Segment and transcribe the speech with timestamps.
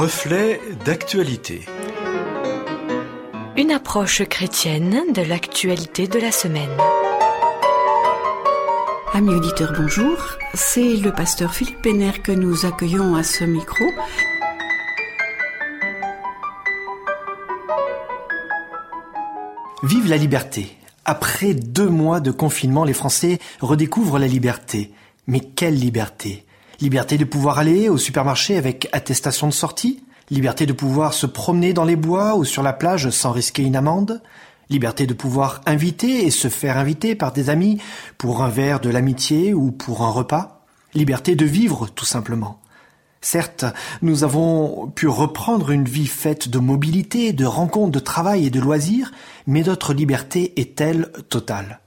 [0.00, 1.60] Reflet d'actualité.
[3.58, 6.70] Une approche chrétienne de l'actualité de la semaine.
[9.12, 10.16] Amis auditeurs, bonjour.
[10.54, 13.84] C'est le pasteur Philippe Penner que nous accueillons à ce micro.
[19.82, 20.78] Vive la liberté.
[21.04, 24.92] Après deux mois de confinement, les Français redécouvrent la liberté.
[25.26, 26.46] Mais quelle liberté?
[26.80, 30.02] Liberté de pouvoir aller au supermarché avec attestation de sortie.
[30.30, 33.76] Liberté de pouvoir se promener dans les bois ou sur la plage sans risquer une
[33.76, 34.22] amende.
[34.70, 37.82] Liberté de pouvoir inviter et se faire inviter par des amis
[38.16, 40.64] pour un verre de l'amitié ou pour un repas.
[40.94, 42.60] Liberté de vivre, tout simplement.
[43.20, 43.66] Certes,
[44.00, 48.60] nous avons pu reprendre une vie faite de mobilité, de rencontres, de travail et de
[48.60, 49.12] loisirs,
[49.46, 51.80] mais notre liberté est-elle totale?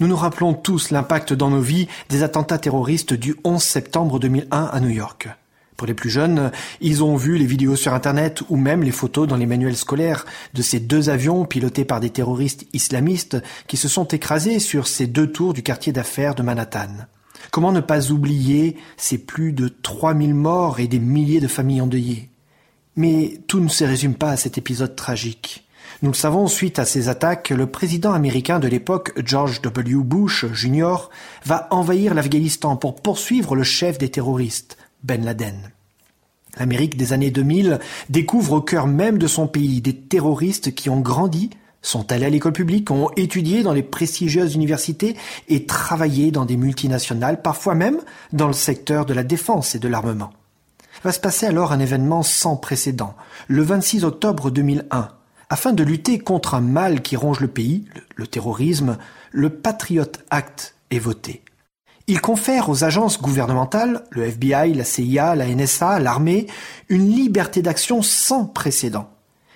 [0.00, 4.64] Nous nous rappelons tous l'impact dans nos vies des attentats terroristes du 11 septembre 2001
[4.64, 5.28] à New York.
[5.76, 9.28] Pour les plus jeunes, ils ont vu les vidéos sur Internet ou même les photos
[9.28, 13.86] dans les manuels scolaires de ces deux avions pilotés par des terroristes islamistes qui se
[13.86, 17.06] sont écrasés sur ces deux tours du quartier d'affaires de Manhattan.
[17.52, 22.30] Comment ne pas oublier ces plus de 3000 morts et des milliers de familles endeuillées?
[22.96, 25.64] Mais tout ne se résume pas à cet épisode tragique.
[26.02, 29.96] Nous le savons, suite à ces attaques, le président américain de l'époque, George W.
[30.02, 31.08] Bush Jr.,
[31.44, 35.70] va envahir l'Afghanistan pour poursuivre le chef des terroristes, Ben Laden.
[36.58, 41.00] L'Amérique des années 2000 découvre au cœur même de son pays des terroristes qui ont
[41.00, 41.50] grandi,
[41.82, 45.16] sont allés à l'école publique, ont étudié dans les prestigieuses universités
[45.48, 47.98] et travaillé dans des multinationales, parfois même
[48.32, 50.32] dans le secteur de la défense et de l'armement.
[51.02, 53.14] Va se passer alors un événement sans précédent.
[53.48, 55.08] Le 26 octobre 2001,
[55.48, 57.84] afin de lutter contre un mal qui ronge le pays,
[58.16, 58.98] le, terrorisme,
[59.30, 61.42] le Patriot Act est voté.
[62.06, 66.46] Il confère aux agences gouvernementales, le FBI, la CIA, la NSA, l'armée,
[66.88, 69.08] une liberté d'action sans précédent.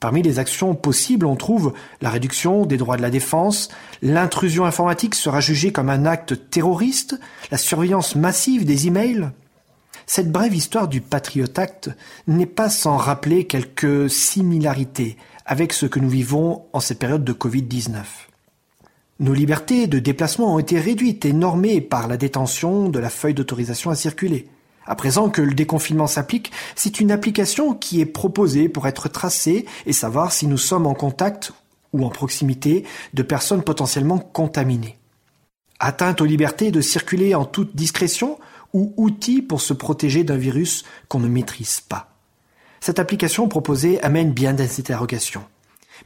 [0.00, 3.68] Parmi les actions possibles, on trouve la réduction des droits de la défense,
[4.00, 7.20] l'intrusion informatique sera jugée comme un acte terroriste,
[7.50, 9.30] la surveillance massive des emails.
[10.12, 11.88] Cette brève histoire du Patriot Act
[12.26, 15.16] n'est pas sans rappeler quelques similarités
[15.46, 18.02] avec ce que nous vivons en cette période de Covid-19.
[19.20, 23.34] Nos libertés de déplacement ont été réduites et normées par la détention de la feuille
[23.34, 24.48] d'autorisation à circuler.
[24.84, 29.64] À présent que le déconfinement s'applique, c'est une application qui est proposée pour être tracée
[29.86, 31.52] et savoir si nous sommes en contact
[31.92, 32.84] ou en proximité
[33.14, 34.98] de personnes potentiellement contaminées.
[35.78, 38.40] Atteinte aux libertés de circuler en toute discrétion
[38.72, 42.14] ou outil pour se protéger d'un virus qu'on ne maîtrise pas.
[42.80, 45.44] Cette application proposée amène bien d'interrogations.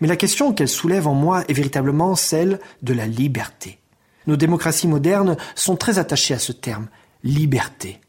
[0.01, 3.79] Mais la question qu'elle soulève en moi est véritablement celle de la liberté.
[4.27, 6.89] Nos démocraties modernes sont très attachées à ce terme,
[7.23, 8.01] liberté.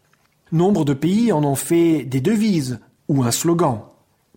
[0.51, 3.81] Nombre de pays en ont fait des devises ou un slogan.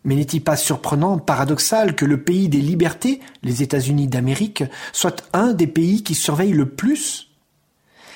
[0.05, 5.53] Mais n'est-il pas surprenant, paradoxal, que le pays des libertés, les États-Unis d'Amérique, soit un
[5.53, 7.28] des pays qui surveille le plus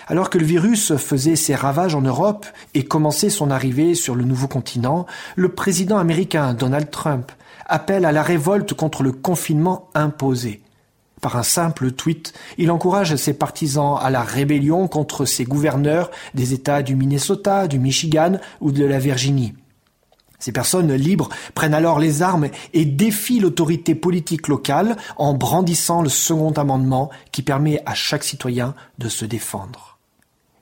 [0.09, 4.25] alors que le virus faisait ses ravages en Europe et commençait son arrivée sur le
[4.25, 7.33] nouveau continent, le président américain Donald Trump
[7.67, 10.61] appelle à la révolte contre le confinement imposé.
[11.21, 16.53] Par un simple tweet, il encourage ses partisans à la rébellion contre ses gouverneurs des
[16.53, 19.55] États du Minnesota, du Michigan ou de la Virginie.
[20.43, 26.09] Ces personnes libres prennent alors les armes et défient l'autorité politique locale en brandissant le
[26.09, 29.99] second amendement qui permet à chaque citoyen de se défendre.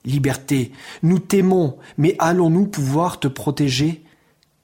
[0.05, 0.71] Liberté,
[1.01, 4.03] nous t'aimons, mais allons-nous pouvoir te protéger?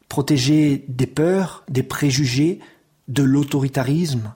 [0.07, 2.59] Protéger des peurs, des préjugés,
[3.07, 4.35] de l'autoritarisme?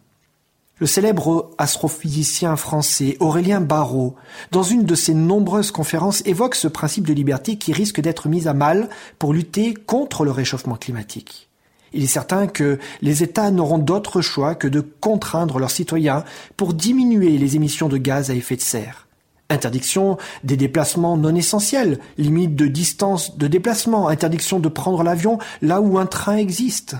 [0.81, 4.15] Le célèbre astrophysicien français Aurélien Barrault,
[4.49, 8.47] dans une de ses nombreuses conférences, évoque ce principe de liberté qui risque d'être mis
[8.47, 11.49] à mal pour lutter contre le réchauffement climatique.
[11.93, 16.23] Il est certain que les États n'auront d'autre choix que de contraindre leurs citoyens
[16.57, 19.07] pour diminuer les émissions de gaz à effet de serre.
[19.51, 25.79] Interdiction des déplacements non essentiels, limite de distance de déplacement, interdiction de prendre l'avion là
[25.79, 26.95] où un train existe.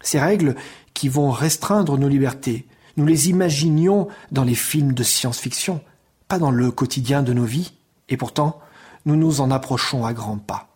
[0.00, 0.56] Ces règles
[0.92, 2.66] qui vont restreindre nos libertés,
[2.96, 5.80] nous les imaginions dans les films de science-fiction,
[6.28, 7.72] pas dans le quotidien de nos vies,
[8.08, 8.60] et pourtant
[9.04, 10.68] nous nous en approchons à grands pas.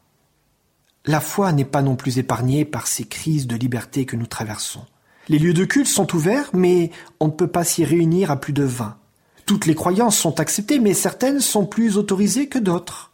[1.06, 4.84] La foi n'est pas non plus épargnée par ces crises de liberté que nous traversons.
[5.28, 6.90] Les lieux de culte sont ouverts, mais
[7.20, 8.96] on ne peut pas s'y réunir à plus de vingt.
[9.46, 13.12] Toutes les croyances sont acceptées, mais certaines sont plus autorisées que d'autres.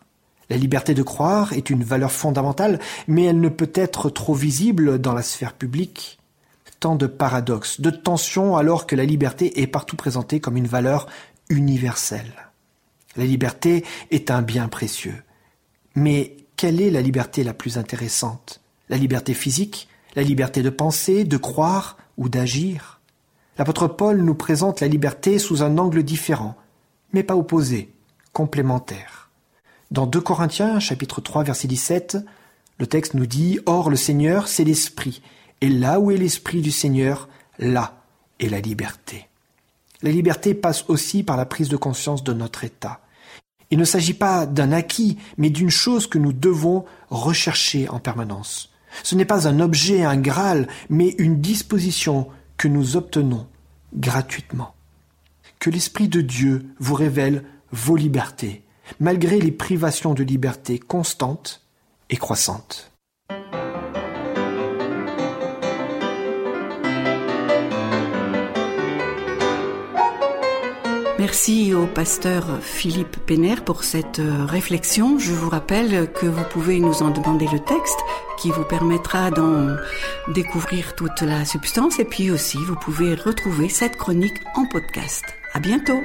[0.50, 5.00] La liberté de croire est une valeur fondamentale, mais elle ne peut être trop visible
[5.00, 6.15] dans la sphère publique.
[6.81, 11.08] Tant de paradoxes, de tensions, alors que la liberté est partout présentée comme une valeur
[11.49, 12.50] universelle.
[13.17, 15.23] La liberté est un bien précieux.
[15.94, 18.61] Mais quelle est la liberté la plus intéressante?
[18.88, 23.00] La liberté physique, la liberté de penser, de croire ou d'agir?
[23.58, 26.56] L'apôtre Paul nous présente la liberté sous un angle différent,
[27.12, 27.93] mais pas opposé,
[28.32, 29.31] complémentaire.
[29.90, 32.19] Dans 2 Corinthiens chapitre 3 verset 17,
[32.79, 35.22] le texte nous dit Or le Seigneur, c'est l'Esprit,
[35.61, 38.03] et là où est l'Esprit du Seigneur, là
[38.38, 39.29] est la liberté.
[40.03, 43.00] La liberté passe aussi par la prise de conscience de notre état.
[43.70, 48.70] Il ne s'agit pas d'un acquis, mais d'une chose que nous devons rechercher en permanence.
[49.03, 53.47] Ce n'est pas un objet, un Graal, mais une disposition que nous obtenons
[53.94, 54.75] gratuitement.
[55.58, 58.62] Que l'Esprit de Dieu vous révèle vos libertés,
[59.00, 61.62] malgré les privations de liberté constantes
[62.11, 62.93] et croissantes.
[71.18, 75.18] Merci au pasteur Philippe Pénère pour cette euh, réflexion.
[75.18, 77.98] Je vous rappelle que vous pouvez nous en demander le texte
[78.38, 79.76] qui vous permettra d'en
[80.28, 85.24] découvrir toute la substance et puis aussi vous pouvez retrouver cette chronique en podcast.
[85.54, 86.02] À bientôt!